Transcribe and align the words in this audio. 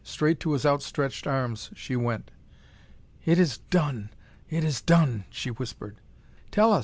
Straight 0.03 0.39
to 0.39 0.53
his 0.53 0.65
outstretched 0.65 1.27
arms 1.27 1.69
she 1.75 1.95
went. 1.95 2.31
"It 3.23 3.37
is 3.37 3.59
done! 3.59 4.09
It 4.49 4.63
is 4.63 4.81
done!" 4.81 5.25
she 5.29 5.49
whispered. 5.51 5.97
"Tell 6.49 6.73
us!" 6.73 6.79